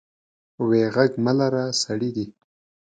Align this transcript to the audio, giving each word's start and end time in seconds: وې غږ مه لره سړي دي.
وې 0.67 0.83
غږ 0.95 1.11
مه 1.25 1.33
لره 1.39 1.63
سړي 1.83 2.09
دي. 2.15 2.25